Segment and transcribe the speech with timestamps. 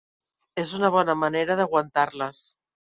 [0.61, 2.45] És una bona manera d'aguantar-les.